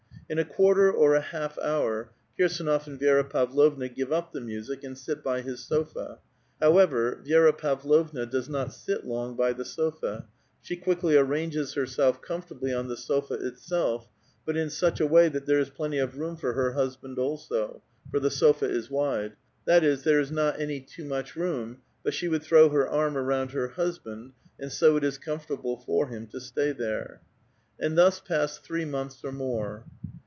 In 0.31 0.39
a 0.39 0.45
quarter 0.45 0.89
or 0.89 1.13
a 1.13 1.19
halt' 1.19 1.57
hour, 1.61 2.09
Kirsdnof 2.39 2.87
and 2.87 2.97
Vi^ra 2.97 3.29
Pavlovna 3.29 3.89
give 3.89 4.13
up 4.13 4.31
the 4.31 4.39
music, 4.39 4.81
and 4.81 4.97
sit 4.97 5.21
by 5.25 5.41
his 5.41 5.61
sofa; 5.65 6.19
however, 6.61 7.21
Vi^ra 7.25 7.51
Pavlovna 7.57 8.25
does 8.25 8.47
not 8.47 8.71
sit 8.71 9.05
long 9.05 9.35
by 9.35 9.51
the 9.51 9.65
sofa; 9.65 10.25
she 10.61 10.77
quickly 10.77 11.17
arranges 11.17 11.73
herself 11.73 12.21
comlbrtiibly 12.21 12.73
on 12.79 12.87
the 12.87 12.95
sofa 12.95 13.33
itself, 13.45 14.07
but 14.45 14.55
in 14.55 14.69
sucii 14.69 15.01
a 15.01 15.05
way 15.05 15.27
that 15.27 15.45
there 15.47 15.59
is 15.59 15.69
plenty 15.69 15.97
of 15.99 16.17
room 16.17 16.37
for 16.37 16.53
her 16.53 16.71
husband 16.71 17.19
also; 17.19 17.83
for 18.09 18.21
the 18.21 18.31
sofa 18.31 18.63
is 18.69 18.89
wide; 18.89 19.33
that 19.65 19.83
is, 19.83 20.03
there 20.03 20.21
is 20.21 20.31
not 20.31 20.57
any 20.61 20.79
too 20.79 21.03
much 21.03 21.35
room, 21.35 21.79
but 22.05 22.13
she 22.13 22.29
would 22.29 22.41
throw 22.41 22.69
her 22.69 22.87
arm 22.87 23.17
around 23.17 23.51
her 23.51 23.67
husband, 23.67 24.31
and 24.57 24.71
so 24.71 24.95
it 24.95 25.03
is 25.03 25.17
comfortable 25.17 25.75
for 25.75 26.07
him 26.07 26.25
to 26.25 26.39
stay 26.39 26.71
there. 26.71 27.19
And 27.77 27.97
thus 27.97 28.21
passed 28.21 28.63
three 28.63 28.85
months 28.85 29.21
or 29.25 29.33
more. 29.33 29.83